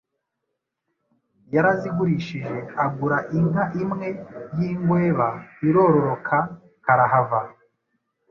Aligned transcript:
yarazigurishije 1.55 2.55
agura 2.85 3.17
inka 3.37 3.63
imwe 3.83 4.07
y’ingweba 4.57 5.27
irororoka 5.67 6.37
karahava. 6.85 7.41